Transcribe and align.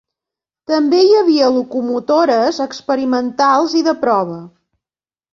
També 0.69 1.01
hi 1.07 1.11
havia 1.17 1.49
locomotores 1.57 2.59
experimentals 2.65 3.75
i 3.81 3.83
de 3.89 3.93
prova. 4.07 4.39